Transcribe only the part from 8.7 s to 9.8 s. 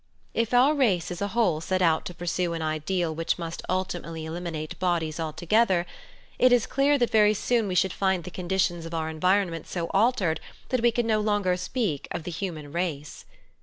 of our environment